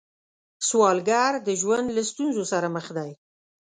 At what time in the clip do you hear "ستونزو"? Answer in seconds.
2.11-2.43